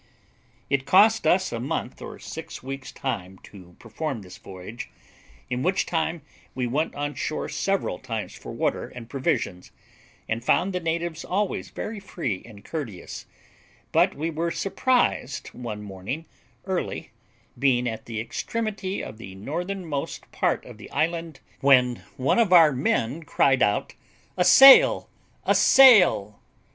[0.67, 4.89] It cost us a month or six weeks' time to perform this voyage,
[5.47, 6.23] in which time
[6.55, 9.69] we went on shore several times for water and provisions,
[10.27, 13.27] and found the natives always very free and courteous;
[13.91, 16.25] but we were surprised one morning
[16.65, 17.11] early,
[17.59, 22.71] being at the extremity of the northernmost part of the island, when one of our
[22.71, 23.93] men cried out,
[24.35, 25.11] "A sail!
[25.45, 26.39] a sail!"